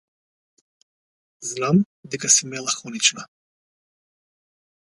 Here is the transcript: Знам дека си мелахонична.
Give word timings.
Знам 1.49 1.83
дека 2.15 2.33
си 2.37 2.51
мелахонична. 2.55 3.29